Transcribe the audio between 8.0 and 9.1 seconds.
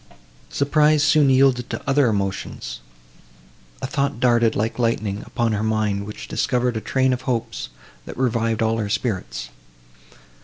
that revived all her